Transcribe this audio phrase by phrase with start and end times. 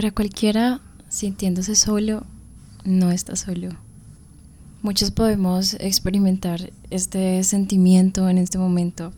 [0.00, 2.24] Para cualquiera sintiéndose solo,
[2.84, 3.68] no está solo.
[4.80, 9.12] Muchos podemos experimentar este sentimiento en este momento.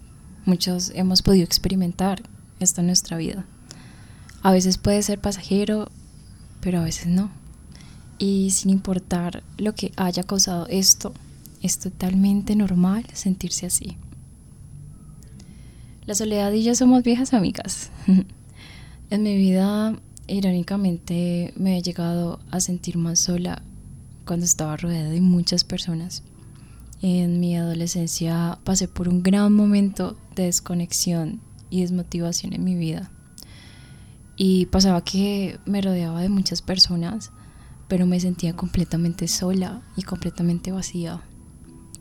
[0.44, 2.24] Muchos hemos podido experimentar
[2.58, 3.46] esto en nuestra vida.
[4.42, 5.88] A veces puede ser pasajero,
[6.60, 7.30] pero a veces no.
[8.18, 11.14] Y sin importar lo que haya causado esto,
[11.62, 13.98] es totalmente normal sentirse así.
[16.06, 17.92] La soledad y yo somos viejas amigas.
[19.10, 19.96] en mi vida
[20.32, 23.62] irónicamente me he llegado a sentir más sola
[24.24, 26.22] cuando estaba rodeada de muchas personas.
[27.02, 33.10] En mi adolescencia pasé por un gran momento de desconexión y desmotivación en mi vida.
[34.36, 37.32] Y pasaba que me rodeaba de muchas personas,
[37.88, 41.22] pero me sentía completamente sola y completamente vacía.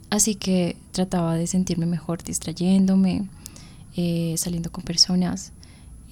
[0.09, 3.29] Así que trataba de sentirme mejor distrayéndome,
[3.95, 5.53] eh, saliendo con personas,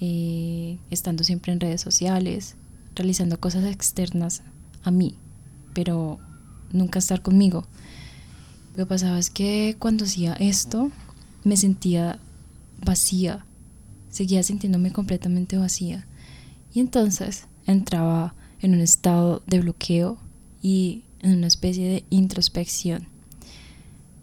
[0.00, 2.56] eh, estando siempre en redes sociales,
[2.94, 4.42] realizando cosas externas
[4.82, 5.16] a mí,
[5.74, 6.18] pero
[6.72, 7.66] nunca estar conmigo.
[8.72, 10.90] Lo que pasaba es que cuando hacía esto
[11.44, 12.18] me sentía
[12.84, 13.44] vacía,
[14.08, 16.06] seguía sintiéndome completamente vacía.
[16.72, 20.18] Y entonces entraba en un estado de bloqueo
[20.62, 23.08] y en una especie de introspección.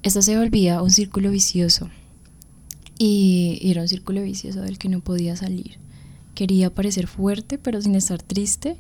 [0.02, 1.90] Esto se volvía un círculo vicioso
[2.98, 5.78] y era un círculo vicioso del que no podía salir.
[6.36, 8.78] Quería parecer fuerte pero sin estar triste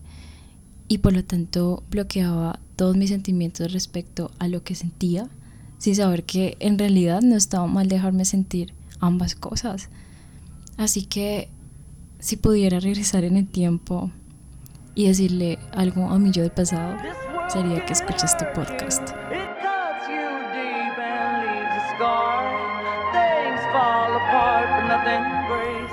[0.87, 5.29] y por lo tanto bloqueaba todos mis sentimientos respecto a lo que sentía
[5.77, 9.89] sin saber que en realidad no estaba mal dejarme sentir ambas cosas.
[10.77, 11.49] Así que
[12.19, 14.11] si pudiera regresar en el tiempo
[14.95, 16.97] y decirle algo a mi yo del pasado,
[17.49, 19.09] sería que escuche este podcast.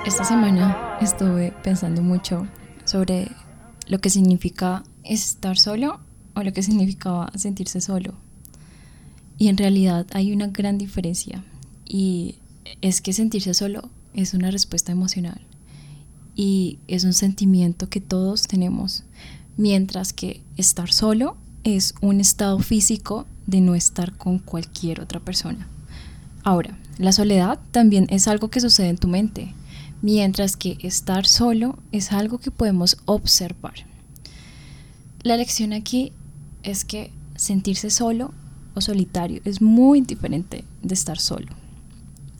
[0.05, 2.47] Esta semana estuve pensando mucho
[2.85, 3.31] sobre
[3.87, 5.99] lo que significa estar solo
[6.35, 8.13] o lo que significaba sentirse solo.
[9.37, 11.43] Y en realidad hay una gran diferencia
[11.85, 12.35] y
[12.81, 15.41] es que sentirse solo es una respuesta emocional
[16.35, 19.03] y es un sentimiento que todos tenemos,
[19.57, 25.67] mientras que estar solo es un estado físico de no estar con cualquier otra persona.
[26.45, 29.55] Ahora, la soledad también es algo que sucede en tu mente,
[30.03, 33.73] mientras que estar solo es algo que podemos observar.
[35.23, 36.11] La lección aquí
[36.61, 38.31] es que sentirse solo
[38.75, 41.47] o solitario es muy diferente de estar solo.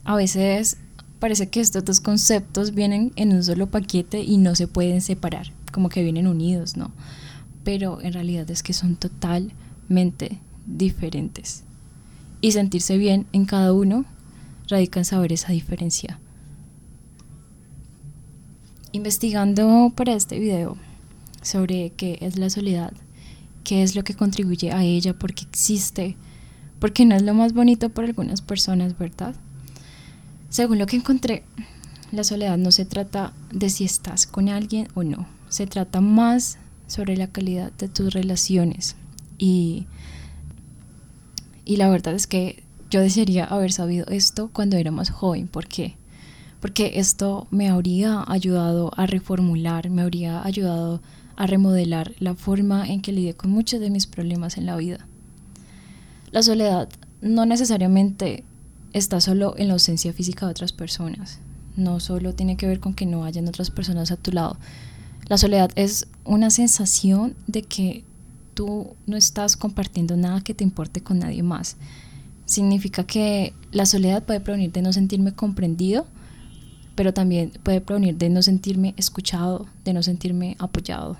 [0.04, 0.76] A veces
[1.18, 5.52] parece que estos dos conceptos vienen en un solo paquete y no se pueden separar,
[5.72, 6.92] como que vienen unidos, ¿no?
[7.64, 11.65] Pero en realidad es que son totalmente diferentes.
[12.46, 14.04] Y sentirse bien en cada uno
[14.68, 16.20] radica en saber esa diferencia.
[18.92, 20.76] Investigando para este video
[21.42, 22.92] sobre qué es la soledad,
[23.64, 26.14] qué es lo que contribuye a ella, por qué existe,
[26.78, 29.34] porque no es lo más bonito para algunas personas, ¿verdad?
[30.48, 31.42] Según lo que encontré,
[32.12, 36.58] la soledad no se trata de si estás con alguien o no, se trata más
[36.86, 38.94] sobre la calidad de tus relaciones
[39.36, 39.88] y,
[41.66, 45.48] y la verdad es que yo desearía haber sabido esto cuando era más joven.
[45.48, 45.96] ¿Por qué?
[46.60, 51.02] Porque esto me habría ayudado a reformular, me habría ayudado
[51.34, 55.06] a remodelar la forma en que lidié con muchos de mis problemas en la vida.
[56.30, 56.88] La soledad
[57.20, 58.44] no necesariamente
[58.92, 61.40] está solo en la ausencia física de otras personas.
[61.76, 64.56] No solo tiene que ver con que no hayan otras personas a tu lado.
[65.28, 68.04] La soledad es una sensación de que
[68.56, 71.76] tú no estás compartiendo nada que te importe con nadie más
[72.46, 76.06] significa que la soledad puede provenir de no sentirme comprendido,
[76.94, 81.18] pero también puede provenir de no sentirme escuchado, de no sentirme apoyado.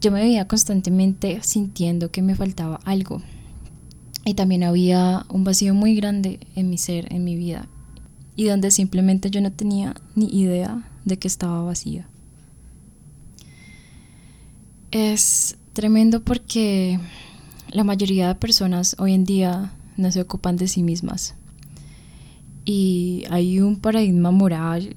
[0.00, 3.20] Yo me veía constantemente sintiendo que me faltaba algo
[4.24, 7.66] y también había un vacío muy grande en mi ser, en mi vida,
[8.36, 12.06] y donde simplemente yo no tenía ni idea de que estaba vacía.
[14.90, 16.98] Es tremendo porque
[17.70, 21.36] la mayoría de personas hoy en día no se ocupan de sí mismas.
[22.64, 24.96] Y hay un paradigma moral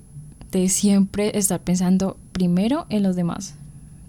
[0.51, 3.53] de siempre estar pensando primero en los demás.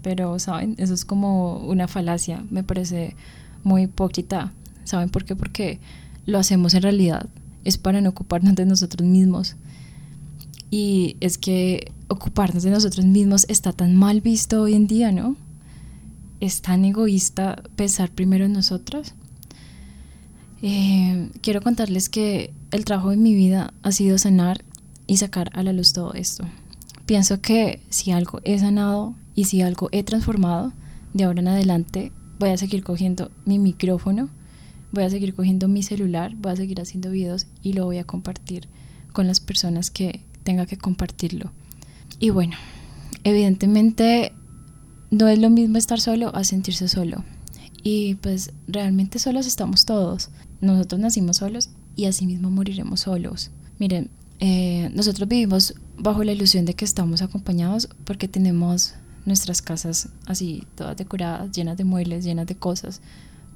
[0.01, 0.73] Pero, ¿saben?
[0.79, 2.43] Eso es como una falacia.
[2.49, 3.15] Me parece
[3.63, 4.51] muy hipócrita.
[4.83, 5.35] ¿Saben por qué?
[5.35, 5.79] Porque
[6.25, 7.29] lo hacemos en realidad.
[7.65, 9.57] Es para no ocuparnos de nosotros mismos.
[10.71, 15.35] Y es que ocuparnos de nosotros mismos está tan mal visto hoy en día, ¿no?
[16.43, 19.13] Es tan egoísta pensar primero en nosotros.
[20.61, 24.61] Eh, quiero contarles que el trabajo de mi vida ha sido sanar
[25.07, 26.43] y sacar a la luz todo esto.
[27.05, 30.73] Pienso que si algo he sanado Y si algo he transformado,
[31.13, 34.27] de ahora en adelante voy a seguir cogiendo mi micrófono,
[34.91, 38.03] voy a seguir cogiendo mi celular, voy a seguir haciendo videos y lo voy a
[38.03, 38.67] compartir
[39.13, 41.53] con las personas que tenga que compartirlo.
[42.19, 42.57] Y bueno,
[43.23, 44.33] evidentemente
[45.13, 47.23] no es lo mismo estar solo a sentirse solo.
[47.83, 50.29] Y pues realmente solos estamos todos.
[50.59, 53.51] Nosotros nacimos solos y asimismo moriremos solos.
[53.77, 58.95] Miren, eh, nosotros vivimos bajo la ilusión de que estamos acompañados porque tenemos
[59.25, 62.99] nuestras casas así, todas decoradas, llenas de muebles, llenas de cosas,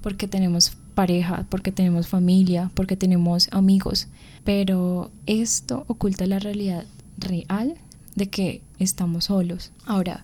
[0.02, 4.10] porque tenemos pareja, porque tenemos familia, porque tenemos amigos.
[4.44, 6.86] Pero esto oculta la realidad
[7.18, 7.74] real
[8.16, 9.72] de que estamos solos.
[9.86, 10.24] Ahora,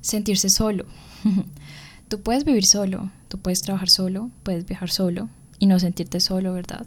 [0.00, 0.86] sentirse solo.
[2.08, 6.52] tú puedes vivir solo, tú puedes trabajar solo, puedes viajar solo y no sentirte solo,
[6.52, 6.86] ¿verdad?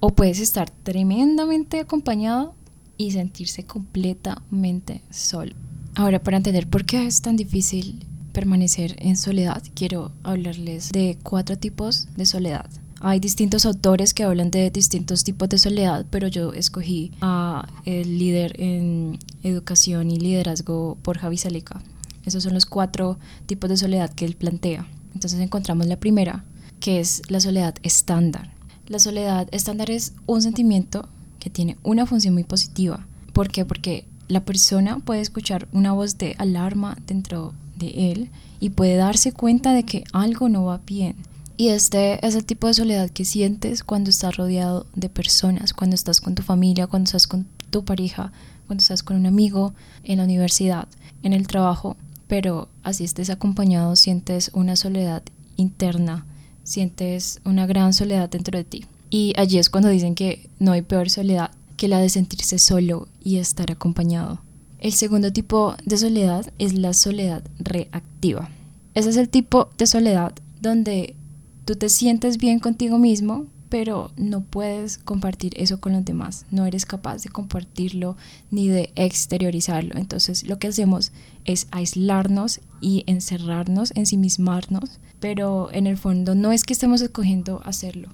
[0.00, 2.54] O puedes estar tremendamente acompañado
[2.96, 5.54] y sentirse completamente solo.
[5.94, 11.58] Ahora, para entender por qué es tan difícil permanecer en soledad, quiero hablarles de cuatro
[11.58, 12.70] tipos de soledad.
[13.00, 18.18] Hay distintos autores que hablan de distintos tipos de soledad, pero yo escogí a el
[18.18, 21.82] líder en educación y liderazgo por Javi Salica.
[22.24, 24.86] Esos son los cuatro tipos de soledad que él plantea.
[25.14, 26.44] Entonces encontramos la primera,
[26.80, 28.52] que es la soledad estándar.
[28.86, 31.08] La soledad estándar es un sentimiento
[31.38, 33.06] que tiene una función muy positiva.
[33.32, 33.64] ¿Por qué?
[33.64, 38.30] Porque la persona puede escuchar una voz de alarma dentro de él
[38.60, 41.16] y puede darse cuenta de que algo no va bien.
[41.56, 45.94] Y este es el tipo de soledad que sientes cuando estás rodeado de personas, cuando
[45.94, 48.32] estás con tu familia, cuando estás con tu pareja,
[48.66, 49.74] cuando estás con un amigo,
[50.04, 50.88] en la universidad,
[51.22, 51.96] en el trabajo,
[52.30, 55.24] pero así estés acompañado, sientes una soledad
[55.56, 56.26] interna,
[56.62, 58.86] sientes una gran soledad dentro de ti.
[59.10, 63.08] Y allí es cuando dicen que no hay peor soledad que la de sentirse solo
[63.24, 64.40] y estar acompañado.
[64.78, 68.48] El segundo tipo de soledad es la soledad reactiva.
[68.94, 71.16] Ese es el tipo de soledad donde
[71.64, 76.66] tú te sientes bien contigo mismo, pero no puedes compartir eso con los demás, no
[76.66, 78.16] eres capaz de compartirlo
[78.50, 79.96] ni de exteriorizarlo.
[79.96, 81.12] Entonces lo que hacemos
[81.44, 88.08] es aislarnos y encerrarnos, ensimismarnos, pero en el fondo no es que estemos escogiendo hacerlo.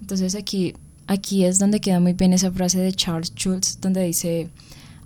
[0.00, 0.74] Entonces aquí,
[1.08, 4.50] aquí es donde queda muy bien esa frase de Charles Schultz, donde dice,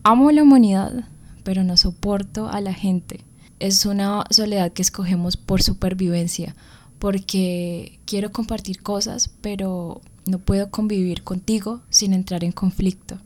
[0.03, 1.09] amo la humanidad,
[1.43, 3.21] pero no soporto a la gente.
[3.61, 6.55] Es una soledad que escogemos por supervivencia,
[7.05, 13.19] porque quiero compartir cosas, pero no puedo convivir contigo sin entrar en conflicto.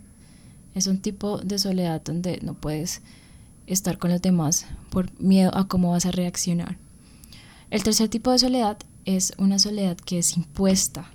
[0.75, 3.03] Es un tipo de soledad donde no puedes
[3.69, 6.77] estar con los demás por miedo a cómo vas a reaccionar.
[7.71, 11.13] El tercer tipo de soledad es una soledad que es impuesta.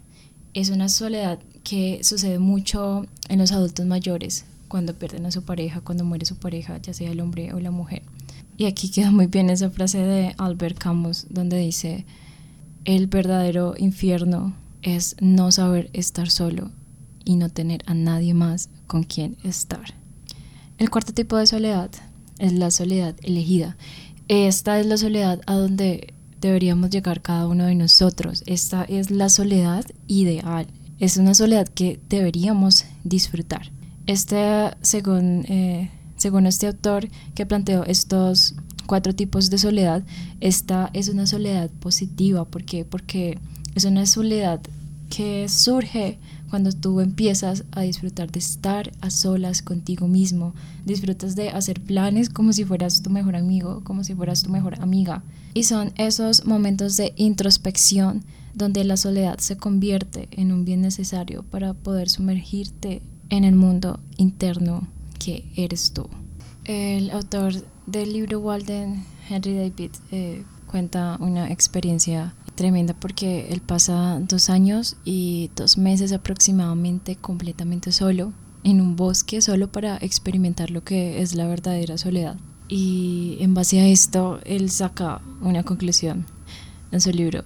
[0.54, 5.82] Es una soledad que sucede mucho en los adultos mayores, cuando pierden a su pareja,
[5.82, 8.04] cuando muere su pareja, ya sea el hombre o la mujer.
[8.56, 12.06] Y aquí queda muy bien esa frase de Albert Camus, donde dice,
[12.86, 16.72] el verdadero infierno es no saber estar solo
[17.26, 19.94] y no tener a nadie más con quien estar.
[20.78, 21.90] El cuarto tipo de soledad
[22.40, 23.78] es la soledad elegida.
[24.28, 28.44] Esta es la soledad a donde deberíamos llegar cada uno de nosotros.
[28.46, 30.68] Esta es la soledad ideal.
[31.00, 33.72] Es una soledad que deberíamos disfrutar.
[34.08, 38.56] Este, según, eh, según este autor que planteó estos
[38.94, 40.04] cuatro tipos de soledad,
[40.40, 42.46] esta es una soledad positiva.
[42.46, 42.86] ¿Por qué?
[42.86, 43.40] Porque
[43.74, 44.62] es una soledad
[45.10, 46.20] que surge
[46.52, 50.54] cuando tú empiezas a disfrutar de estar a solas contigo mismo,
[50.86, 54.80] disfrutas de hacer planes como si fueras tu mejor amigo, como si fueras tu mejor
[54.80, 55.24] amiga.
[55.56, 58.24] Y son esos momentos de introspección
[58.54, 64.00] donde la soledad se convierte en un bien necesario para poder sumergirte en el mundo
[64.18, 66.08] interno que eres tú.
[66.66, 67.54] El autor
[67.86, 74.96] del libro Walden, Henry David, eh, cuenta una experiencia tremenda porque él pasa dos años
[75.04, 78.32] y dos meses aproximadamente completamente solo
[78.64, 82.38] en un bosque solo para experimentar lo que es la verdadera soledad.
[82.70, 86.26] Y en base a esto, él saca una conclusión
[86.94, 87.44] en su libro.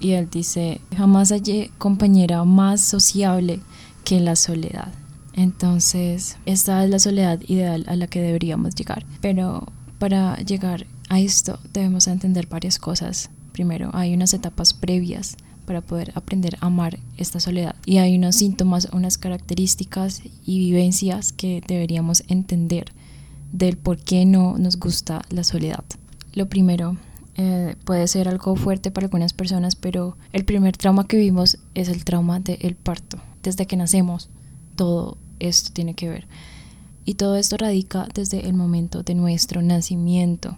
[0.00, 3.60] Y él dice, jamás hallé compañera más sociable
[4.04, 4.92] que la soledad.
[5.34, 9.04] Entonces, esta es la soledad ideal a la que deberíamos llegar.
[9.20, 9.66] Pero
[9.98, 13.30] para llegar a esto debemos entender varias cosas.
[13.52, 15.36] Primero, hay unas etapas previas
[15.66, 17.74] para poder aprender a amar esta soledad.
[17.84, 22.92] Y hay unos síntomas, unas características y vivencias que deberíamos entender
[23.52, 25.84] del por qué no nos gusta la soledad.
[26.32, 26.96] Lo primero
[27.36, 31.88] eh, puede ser algo fuerte para algunas personas, pero el primer trauma que vimos es
[31.88, 33.18] el trauma del parto.
[33.42, 34.28] Desde que nacemos,
[34.76, 36.26] todo esto tiene que ver.
[37.04, 40.56] Y todo esto radica desde el momento de nuestro nacimiento.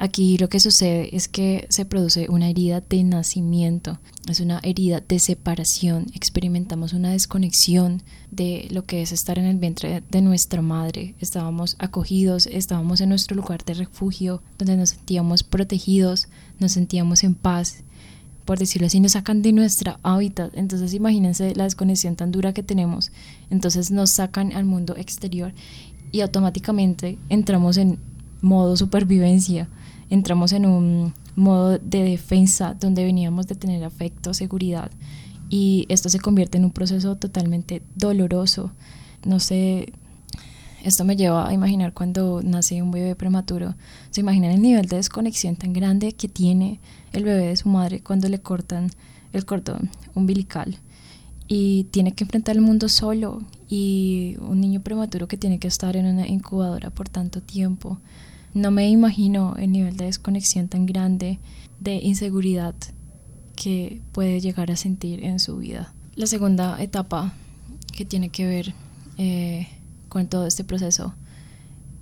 [0.00, 3.98] Aquí lo que sucede es que se produce una herida de nacimiento,
[4.28, 9.56] es una herida de separación, experimentamos una desconexión de lo que es estar en el
[9.56, 11.16] vientre de nuestra madre.
[11.18, 16.28] Estábamos acogidos, estábamos en nuestro lugar de refugio, donde nos sentíamos protegidos,
[16.60, 17.82] nos sentíamos en paz.
[18.48, 20.56] Por decirlo así, nos sacan de nuestra hábitat.
[20.56, 23.12] Entonces imagínense la desconexión tan dura que tenemos.
[23.50, 25.52] Entonces nos sacan al mundo exterior
[26.12, 27.98] y automáticamente entramos en
[28.40, 29.68] modo supervivencia
[30.08, 34.90] entramos en un modo de defensa donde veníamos de tener afecto, seguridad
[35.50, 38.72] y esto se convierte en un proceso totalmente doloroso.
[39.26, 39.92] No sé,
[40.88, 43.74] esto me lleva a imaginar cuando nace un bebé prematuro.
[44.10, 46.80] ¿Se imaginan el nivel de desconexión tan grande que tiene
[47.12, 48.90] el bebé de su madre cuando le cortan
[49.32, 50.78] el cordón umbilical?
[51.46, 55.96] Y tiene que enfrentar el mundo solo y un niño prematuro que tiene que estar
[55.96, 57.98] en una incubadora por tanto tiempo
[58.54, 61.38] no me imagino el nivel de desconexión tan grande,
[61.80, 62.74] de inseguridad
[63.54, 65.92] que puede llegar a sentir en su vida.
[66.16, 67.34] La segunda etapa
[67.92, 68.74] que tiene que ver
[69.16, 69.68] eh,
[70.08, 71.14] con todo este proceso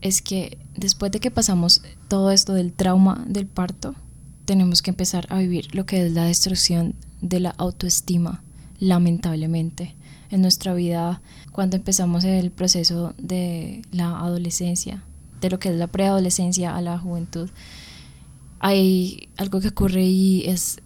[0.00, 3.94] es que después de que pasamos todo esto del trauma del parto,
[4.44, 8.42] tenemos que empezar a vivir lo que es la destrucción de la autoestima,
[8.78, 9.94] lamentablemente.
[10.30, 11.20] En nuestra vida,
[11.52, 15.02] cuando empezamos el proceso de la adolescencia,
[15.40, 17.48] de lo que es la preadolescencia a la juventud,
[18.58, 20.80] hay algo que ocurre y es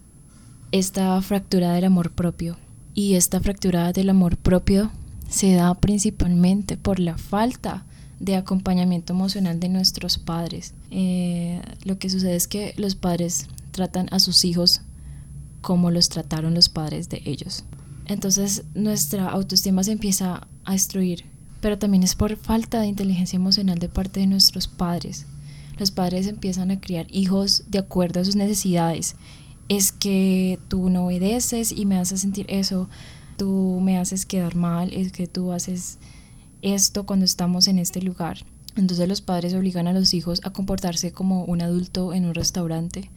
[0.71, 2.57] esta fractura del amor propio.
[2.93, 4.91] Y esta fractura del amor propio
[5.31, 7.83] se da principalmente por la falta
[8.19, 10.75] de acompañamiento emocional de nuestros padres.
[10.91, 14.81] Eh, lo que sucede es que los padres tratan a sus hijos
[15.61, 17.63] como los trataron los padres de ellos.
[18.05, 21.25] Entonces nuestra autoestima se empieza a destruir
[21.61, 25.27] pero también es por falta de inteligencia emocional de parte de nuestros padres.
[25.77, 29.15] Los padres empiezan a criar hijos de acuerdo a sus necesidades.
[29.69, 32.89] Es que tú no obedeces y me haces sentir eso,
[33.41, 35.97] tú me haces quedar mal, es que tú haces
[36.61, 38.45] esto cuando estamos en este lugar.
[38.75, 43.09] Entonces los padres obligan a los hijos a comportarse como un adulto en un restaurante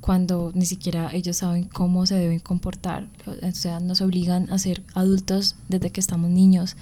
[0.00, 3.08] cuando ni siquiera ellos saben cómo se deben comportar.
[3.26, 6.76] O sea, nos obligan a ser adultos desde que estamos niños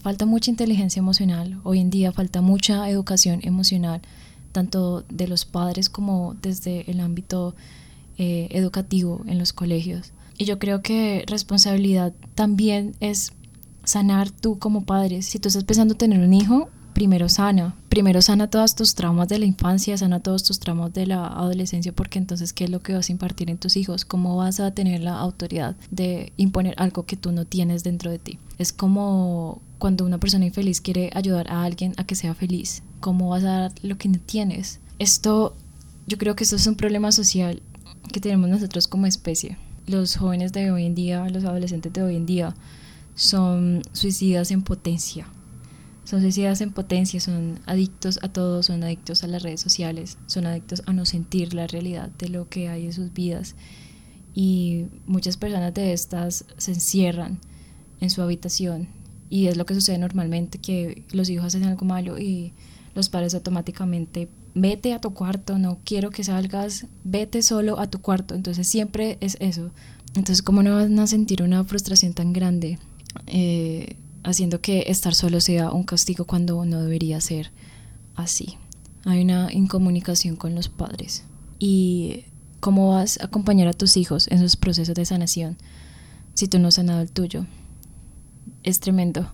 [0.00, 4.00] falta mucha inteligencia emocional, hoy en día falta mucha educación emocional,
[4.52, 7.54] tanto de los padres como desde el ámbito
[8.16, 10.12] eh, educativo en los colegios.
[10.40, 13.34] Y yo creo que responsabilidad también es
[13.84, 15.20] sanar tú como padre.
[15.20, 17.76] Si tú estás pensando tener un hijo, primero sana.
[17.90, 21.92] Primero sana todos tus traumas de la infancia, sana todos tus traumas de la adolescencia,
[21.92, 24.06] porque entonces, ¿qué es lo que vas a impartir en tus hijos?
[24.06, 28.18] ¿Cómo vas a tener la autoridad de imponer algo que tú no tienes dentro de
[28.18, 28.38] ti?
[28.56, 32.82] Es como cuando una persona infeliz quiere ayudar a alguien a que sea feliz.
[33.00, 34.80] ¿Cómo vas a dar lo que no tienes?
[34.98, 35.54] Esto,
[36.06, 37.60] yo creo que esto es un problema social
[38.10, 39.58] que tenemos nosotros como especie.
[39.90, 42.54] Los jóvenes de hoy en día, los adolescentes de hoy en día,
[43.14, 45.26] son suicidas en potencia
[46.10, 50.44] son suicidas en potencia, son adictos a todo, son adictos a las redes sociales, son
[50.44, 53.54] adictos a no sentir la realidad de lo que hay en sus vidas.
[54.34, 57.38] Y muchas personas de estas se encierran
[58.00, 58.88] en su habitación
[59.28, 62.54] y es lo que sucede normalmente, que los hijos hacen algo malo y
[62.96, 68.00] los padres automáticamente, vete a tu cuarto, no quiero que salgas, vete solo a tu
[68.00, 68.34] cuarto.
[68.34, 69.70] Entonces siempre es eso.
[70.14, 72.78] Entonces, ¿cómo no van a sentir una frustración tan grande?
[73.26, 77.50] Eh, haciendo que estar solo sea un castigo cuando no debería ser
[78.16, 78.56] así.
[79.04, 81.24] Hay una incomunicación con los padres.
[81.58, 82.24] ¿Y
[82.60, 85.56] cómo vas a acompañar a tus hijos en sus procesos de sanación
[86.34, 87.46] si tú no has sanado el tuyo?
[88.62, 89.30] Es tremendo.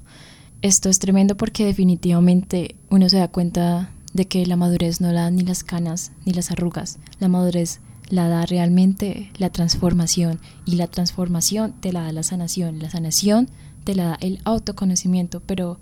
[0.63, 5.23] Esto es tremendo porque definitivamente uno se da cuenta de que la madurez no la
[5.23, 6.99] da ni las canas ni las arrugas.
[7.21, 12.79] La madurez la da realmente la transformación y la transformación te la da la sanación.
[12.79, 13.49] La sanación
[13.85, 15.79] te la da el autoconocimiento, pero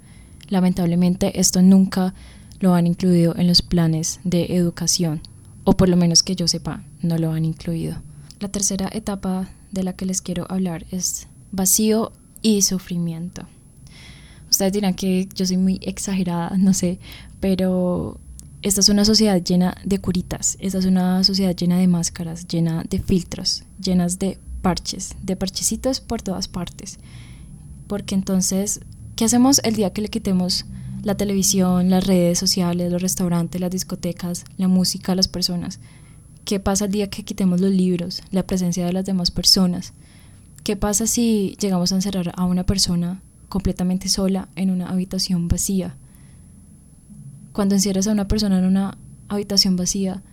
[0.49, 2.15] lamentablemente esto nunca
[2.61, 5.21] lo han incluido en los planes de educación,
[5.65, 7.97] o por lo menos que yo sepa, no lo han incluido.
[8.41, 12.13] La tercera etapa de la que les quiero hablar es vacío
[12.43, 13.47] y sufrimiento.
[14.51, 16.99] Ustedes dirán que yo soy muy exagerada, no sé,
[17.41, 18.21] pero
[18.65, 22.83] esta es una sociedad llena de curitas, esta es una sociedad llena de máscaras, llena
[22.91, 26.99] de filtros, llenas de parches, de parchecitos por todas partes
[27.87, 28.81] porque entonces,
[29.17, 30.67] ¿qué hacemos el día que le quitemos
[31.03, 35.81] la televisión, las redes sociales, los restaurantes, las discotecas, la música las personas?
[36.45, 39.93] ¿Qué pasa el día que quitemos los libros, la presencia de las demás personas?
[40.63, 45.97] ¿Qué pasa si llegamos a encerrar a una persona completamente sola en una habitación vacía?
[47.55, 50.25] Cuando encierras a una persona en una habitación vacía,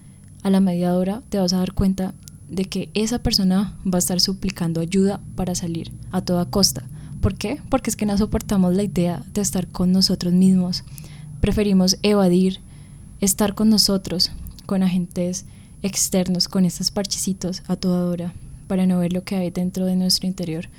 [0.41, 2.15] a la media hora te vas a dar cuenta
[2.49, 6.81] de que esa persona va a estar suplicando ayuda para salir a toda costa.
[7.21, 7.61] ¿Por qué?
[7.69, 10.83] Porque es que no soportamos la idea de estar con nosotros mismos.
[11.41, 12.59] Preferimos evadir,
[13.19, 14.31] estar con nosotros,
[14.65, 15.45] con agentes
[15.83, 18.33] externos, con estos parchecitos a toda hora,
[18.65, 20.69] para no ver lo que hay dentro de nuestro interior,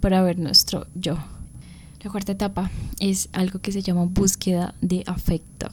[0.00, 1.16] para ver nuestro yo.
[2.02, 5.68] La cuarta etapa es algo que se llama búsqueda de afecto.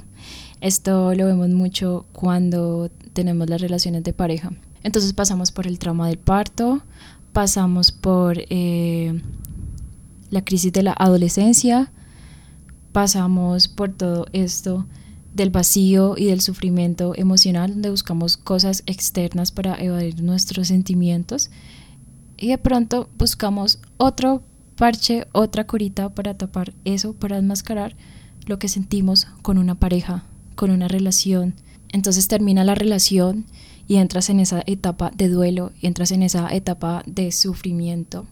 [0.61, 4.51] Esto lo vemos mucho cuando tenemos las relaciones de pareja.
[4.83, 6.83] Entonces pasamos por el trauma del parto,
[7.33, 9.19] pasamos por eh,
[10.29, 11.91] la crisis de la adolescencia,
[12.91, 14.85] pasamos por todo esto
[15.33, 21.49] del vacío y del sufrimiento emocional, donde buscamos cosas externas para evadir nuestros sentimientos
[22.37, 24.43] y de pronto buscamos otro
[24.79, 27.97] parche, otra curita para tapar eso, para enmascarar
[28.45, 30.23] lo que sentimos con una pareja,
[30.55, 31.53] con una relación.
[31.89, 33.45] Entonces termina la relación
[33.89, 38.25] y entras en esa etapa de duelo, entras en esa etapa de sufrimiento.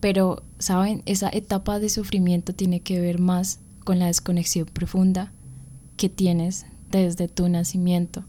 [0.00, 1.02] Pero, ¿saben?
[1.04, 5.30] Esa etapa de sufrimiento tiene que ver más con la desconexión profunda
[5.98, 8.24] que tienes desde tu nacimiento.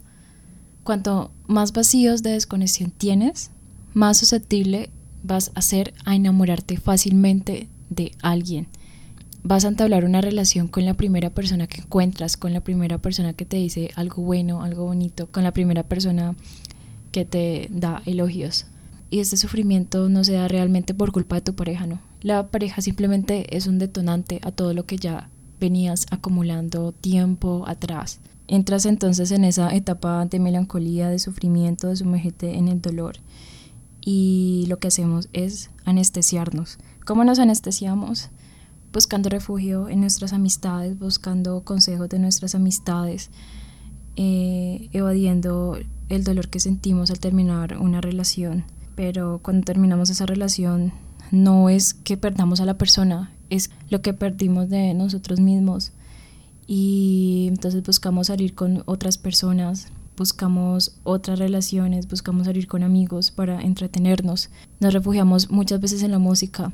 [0.84, 3.52] Cuanto más vacíos de desconexión tienes,
[3.94, 4.90] más susceptible
[5.24, 8.68] vas a ser a enamorarte fácilmente de alguien
[9.44, 13.34] vas a entablar una relación con la primera persona que encuentras, con la primera persona
[13.34, 16.36] que te dice algo bueno, algo bonito, con la primera persona
[17.12, 18.66] que te da elogios.
[19.10, 22.00] Y este sufrimiento no se da realmente por culpa de tu pareja, no.
[22.22, 28.20] La pareja simplemente es un detonante a todo lo que ya venías acumulando tiempo atrás.
[28.48, 33.16] Entras entonces en esa etapa de melancolía, de sufrimiento, de sumergirte en el dolor.
[34.02, 36.80] Y lo que hacemos es anestesiarnos.
[37.06, 38.30] ¿Cómo nos anestesiamos?
[38.94, 43.30] buscando refugio en nuestras amistades, buscando consejos de nuestras amistades,
[44.16, 45.78] eh, evadiendo
[46.10, 48.66] el dolor que sentimos al terminar una relación.
[48.96, 50.92] Pero cuando terminamos esa relación
[51.32, 55.94] no es que perdamos a la persona, es lo que perdimos de nosotros mismos.
[56.68, 59.88] Y entonces buscamos salir con otras personas,
[60.22, 64.52] buscamos otras relaciones, buscamos salir con amigos para entretenernos.
[64.80, 66.72] Nos refugiamos muchas veces en la música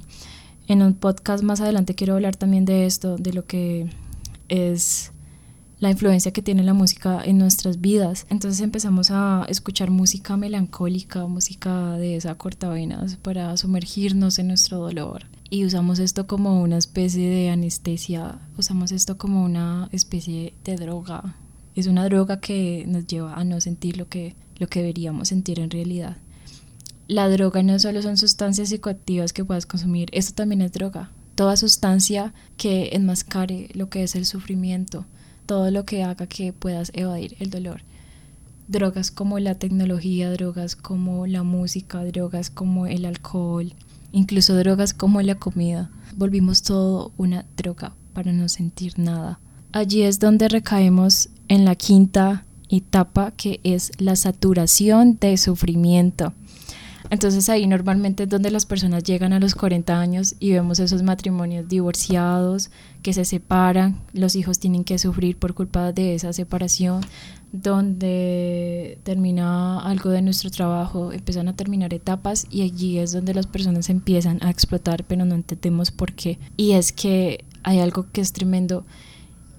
[0.68, 3.90] en un podcast más adelante quiero hablar también de esto, de lo que
[4.50, 5.14] es
[5.80, 8.26] la influencia que tiene la música en nuestras vidas.
[8.30, 15.26] Entonces empezamos a escuchar música melancólica, música de esa cortavenas para sumergirnos en nuestro dolor.
[15.50, 21.36] Y usamos esto como una especie de anestesia, usamos esto como una especie de droga.
[21.78, 25.60] Es una droga que nos lleva a no sentir lo que, lo que deberíamos sentir
[25.60, 26.18] en realidad
[27.08, 31.10] la droga no solo son sustancias psicoactivas que puedas consumir, esto también es droga.
[31.36, 35.06] Toda sustancia que enmascare lo que es el sufrimiento,
[35.46, 37.82] todo lo que haga que puedas evadir el dolor.
[38.68, 43.74] Drogas como la tecnología, drogas como la música, drogas como el alcohol,
[44.12, 45.90] incluso drogas como la comida.
[46.18, 49.40] Volvimos todo una droga para no sentir nada.
[49.72, 56.34] Allí es donde recaemos en la quinta etapa que es la saturación de sufrimiento.
[57.10, 61.04] Entonces ahí normalmente es donde las personas llegan a los 40 años y vemos esos
[61.04, 62.70] matrimonios divorciados
[63.02, 67.02] que se separan, los hijos tienen que sufrir por culpa de esa separación,
[67.54, 73.48] donde termina algo de nuestro trabajo, empiezan a terminar etapas y allí es donde las
[73.48, 76.40] personas empiezan a explotar, pero no entendemos por qué.
[76.58, 78.86] Y es que hay algo que es tremendo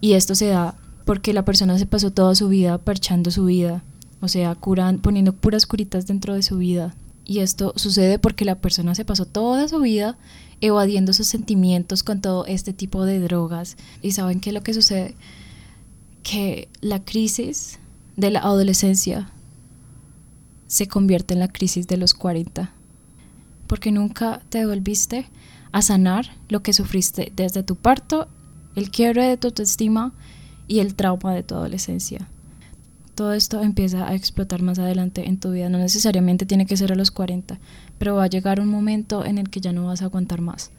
[0.03, 0.77] y esto se da
[1.09, 3.83] porque la persona se pasó toda su vida parchando su vida,
[4.21, 6.94] o sea, curan, poniendo puras curitas dentro de su vida,
[7.25, 10.18] y esto sucede porque la persona se pasó toda su vida
[10.61, 13.79] evadiendo sus sentimientos con todo este tipo de drogas.
[14.03, 15.14] ¿Y saben qué es lo que sucede?
[16.23, 17.79] Que la crisis
[18.18, 19.31] de la adolescencia
[20.66, 22.71] se convierte en la crisis de los 40.
[23.66, 25.25] Porque nunca te devolviste
[25.73, 28.29] a sanar lo que sufriste desde tu parto,
[28.77, 30.12] el quiebre de tu autoestima
[30.68, 32.28] y el trauma de tu adolescencia
[33.18, 35.68] todo esto empieza a explotar más adelante en tu vida.
[35.68, 37.59] No necesariamente tiene que ser a los 40,
[37.98, 40.70] pero va a llegar un momento en el que ya no vas a aguantar más.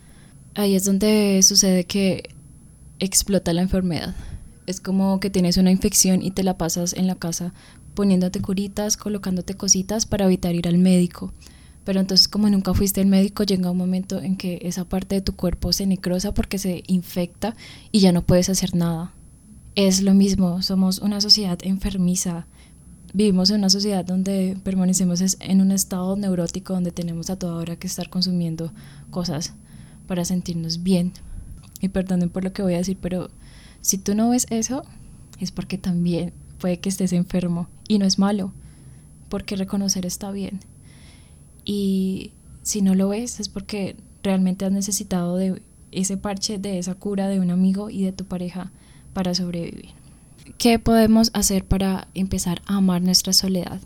[0.55, 2.29] Ahí es donde sucede que
[2.99, 4.15] explota la enfermedad.
[4.67, 7.53] Es como que tienes una infección y te la pasas en la casa
[7.93, 11.33] poniéndote curitas, colocándote cositas para evitar ir al médico.
[11.83, 15.21] Pero entonces como nunca fuiste al médico, llega un momento en que esa parte de
[15.21, 17.53] tu cuerpo se necrosa porque se infecta
[17.91, 19.11] y ya no puedes hacer nada
[19.75, 22.47] es lo mismo, somos una sociedad enfermiza,
[23.13, 27.75] vivimos en una sociedad donde permanecemos en un estado neurótico donde tenemos a toda hora
[27.75, 28.71] que estar consumiendo
[29.09, 29.53] cosas
[30.07, 31.13] para sentirnos bien.
[31.81, 33.29] Y perdonen por lo que voy a decir, pero
[33.81, 34.83] si tú no ves eso,
[35.39, 38.53] es porque también puede que estés enfermo y no es malo.
[39.29, 40.59] porque reconocer está bien.
[41.63, 42.31] Y
[42.63, 47.27] si no lo ves es porque realmente has necesitado de ese parche, de esa cura
[47.27, 48.71] de un amigo y de tu pareja
[49.13, 49.89] para sobrevivir.
[50.57, 53.79] ¿Qué podemos hacer para empezar a amar nuestra soledad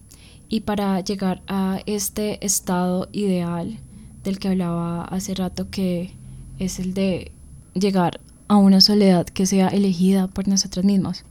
[0.49, 3.77] y para llegar a este estado ideal
[4.23, 6.15] del que hablaba hace rato que
[6.59, 7.31] es el de
[7.73, 11.25] llegar a una soledad que sea elegida por nosotros mismos?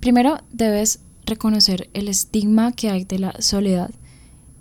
[0.00, 3.90] Primero debes reconocer el estigma que hay de la soledad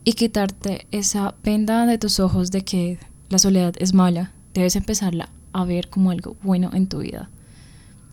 [0.04, 4.32] y quitarte esa venda de tus ojos de que la soledad es mala.
[4.54, 7.30] Debes empezarla a ver como algo bueno en tu vida.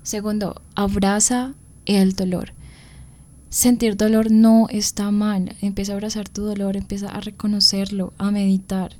[0.02, 1.54] Segundo, abraza
[1.86, 2.52] el dolor.
[3.50, 5.56] Sentir dolor no está mal.
[5.60, 8.96] Empieza a abrazar tu dolor, empieza a reconocerlo, a meditar.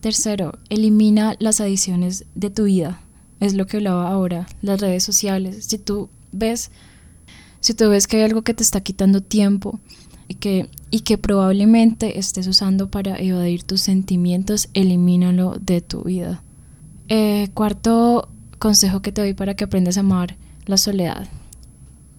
[0.00, 3.00] Tercero, elimina las adiciones de tu vida.
[3.38, 5.64] Es lo que hablaba ahora, las redes sociales.
[5.66, 6.70] Si tú ves
[7.60, 9.78] si tú ves que hay algo que te está quitando tiempo
[10.28, 16.42] y que, y que probablemente estés usando para evadir tus sentimientos, elimínalo de tu vida.
[17.08, 18.28] Eh, cuarto
[18.60, 21.26] consejo que te doy para que aprendas a amar la soledad.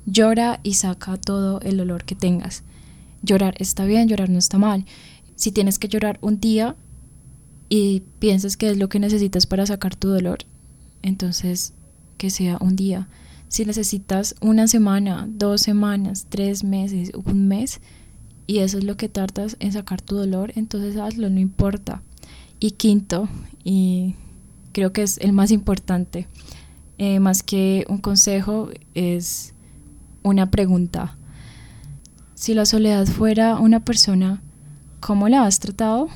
[0.05, 2.63] Llora y saca todo el dolor que tengas.
[3.21, 4.85] Llorar está bien, llorar no está mal.
[5.35, 6.75] Si tienes que llorar un día
[7.69, 10.39] y piensas que es lo que necesitas para sacar tu dolor,
[11.03, 11.73] entonces
[12.17, 13.07] que sea un día.
[13.47, 17.81] Si necesitas una semana, dos semanas, tres meses, un mes,
[18.47, 22.01] y eso es lo que tardas en sacar tu dolor, entonces hazlo, no importa.
[22.59, 23.29] Y quinto,
[23.63, 24.15] y
[24.71, 26.27] creo que es el más importante,
[26.97, 29.53] eh, más que un consejo, es
[30.23, 31.17] una pregunta.
[32.35, 34.41] Si la soledad fuera una persona,
[34.99, 36.09] ¿cómo la has tratado?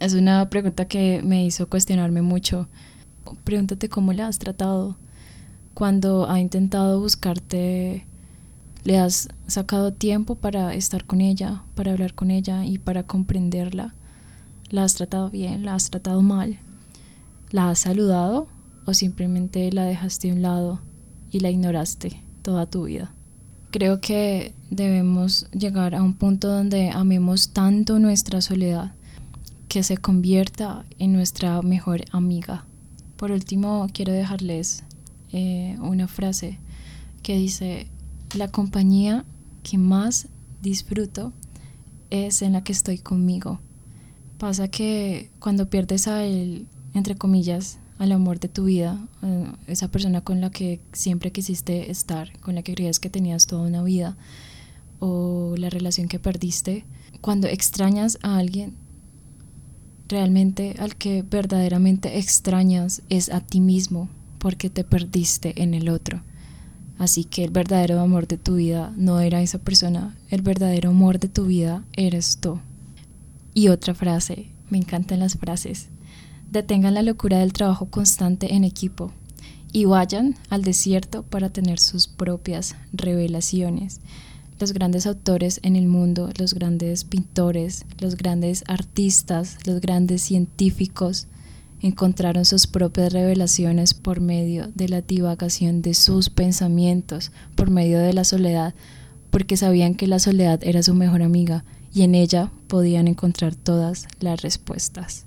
[0.00, 2.68] Es una pregunta que me hizo cuestionarme mucho.
[3.44, 4.96] Pregúntate cómo la has tratado
[5.76, 8.06] cuando ha intentado buscarte,
[8.84, 13.94] le has sacado tiempo para estar con ella, para hablar con ella y para comprenderla.
[14.70, 15.66] ¿La has tratado bien?
[15.66, 16.58] ¿La has tratado mal?
[17.50, 18.48] ¿La has saludado
[18.86, 20.80] o simplemente la dejaste a un lado
[21.30, 23.14] y la ignoraste toda tu vida?
[23.70, 28.94] Creo que debemos llegar a un punto donde amemos tanto nuestra soledad
[29.68, 32.64] que se convierta en nuestra mejor amiga.
[33.16, 34.84] Por último, quiero dejarles
[35.32, 36.58] eh, una frase
[37.22, 37.88] que dice,
[38.34, 39.24] la compañía
[39.62, 40.28] que más
[40.62, 41.32] disfruto
[42.10, 43.60] es en la que estoy conmigo.
[44.38, 48.98] Pasa que cuando pierdes a él, entre comillas, al amor de tu vida,
[49.66, 53.68] esa persona con la que siempre quisiste estar, con la que creías que tenías toda
[53.68, 54.16] una vida,
[54.98, 56.84] o la relación que perdiste,
[57.20, 58.74] cuando extrañas a alguien,
[60.08, 66.22] realmente al que verdaderamente extrañas es a ti mismo, porque te perdiste en el otro.
[66.98, 71.18] Así que el verdadero amor de tu vida no era esa persona, el verdadero amor
[71.18, 72.58] de tu vida eres tú.
[73.52, 75.88] Y otra frase, me encantan las frases.
[76.50, 79.12] Detengan la locura del trabajo constante en equipo
[79.72, 84.00] y vayan al desierto para tener sus propias revelaciones.
[84.58, 91.26] Los grandes autores en el mundo, los grandes pintores, los grandes artistas, los grandes científicos,
[91.82, 98.14] encontraron sus propias revelaciones por medio de la divagación de sus pensamientos, por medio de
[98.14, 98.74] la soledad,
[99.30, 104.06] porque sabían que la soledad era su mejor amiga y en ella podían encontrar todas
[104.20, 105.25] las respuestas.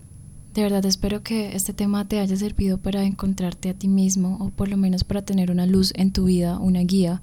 [0.59, 4.49] De verdad espero que este tema te haya servido para encontrarte a ti mismo o
[4.49, 7.21] por lo menos para tener una luz en tu vida, una guía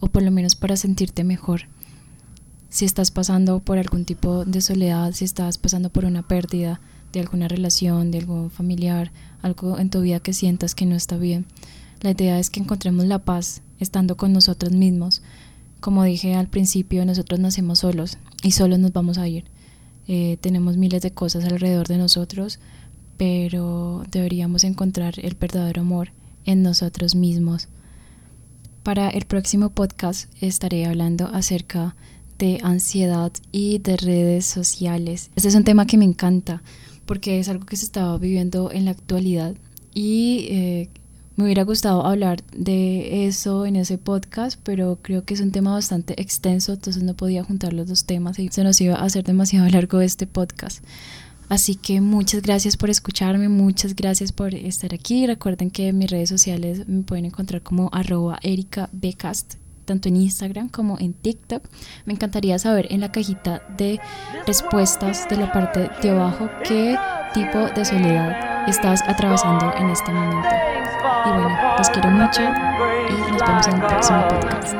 [0.00, 1.68] o por lo menos para sentirte mejor.
[2.70, 6.80] Si estás pasando por algún tipo de soledad, si estás pasando por una pérdida,
[7.12, 11.16] de alguna relación, de algún familiar, algo en tu vida que sientas que no está
[11.16, 11.46] bien.
[12.00, 15.22] La idea es que encontremos la paz estando con nosotros mismos.
[15.78, 19.44] Como dije al principio, nosotros nacemos solos y solos nos vamos a ir.
[20.06, 22.58] Eh, tenemos miles de cosas alrededor de nosotros,
[23.16, 26.10] pero deberíamos encontrar el verdadero amor
[26.44, 27.68] en nosotros mismos.
[28.82, 31.96] Para el próximo podcast estaré hablando acerca
[32.38, 35.30] de ansiedad y de redes sociales.
[35.36, 36.62] Este es un tema que me encanta
[37.06, 39.54] porque es algo que se estaba viviendo en la actualidad
[39.94, 40.90] y eh,
[41.36, 45.72] me hubiera gustado hablar de eso en ese podcast, pero creo que es un tema
[45.72, 49.24] bastante extenso, entonces no podía juntar los dos temas y se nos iba a hacer
[49.24, 50.84] demasiado largo este podcast.
[51.48, 55.26] Así que muchas gracias por escucharme, muchas gracias por estar aquí.
[55.26, 58.88] Recuerden que en mis redes sociales me pueden encontrar como arroba Erika
[59.84, 61.62] tanto en Instagram como en TikTok.
[62.04, 64.00] Me encantaría saber en la cajita de
[64.46, 66.96] respuestas de la parte de abajo qué
[67.32, 70.48] tipo de soledad estás atravesando en este momento.
[71.26, 74.74] Y bueno, los quiero mucho y nos vemos en el próximo podcast.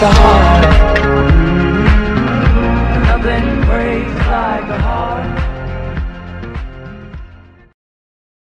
[0.00, 1.09] the heart.